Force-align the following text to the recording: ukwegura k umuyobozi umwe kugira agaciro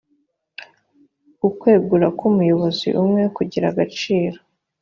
ukwegura 1.47 2.07
k 2.17 2.19
umuyobozi 2.29 2.87
umwe 3.01 3.23
kugira 3.35 3.65
agaciro 3.71 4.37